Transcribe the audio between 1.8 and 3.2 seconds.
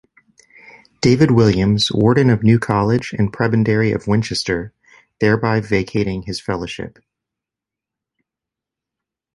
warden of New College